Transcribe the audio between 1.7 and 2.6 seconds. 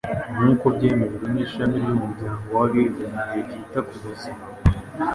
ry'Umuryango